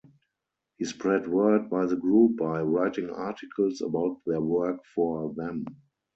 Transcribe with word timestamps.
He 0.79 0.85
spread 0.85 1.27
word 1.27 1.71
of 1.71 1.89
the 1.91 1.95
group 1.95 2.37
by 2.37 2.59
writing 2.63 3.11
articles 3.11 3.81
about 3.81 4.19
their 4.25 4.41
work 4.41 4.83
for 4.95 5.31
them. 5.35 5.63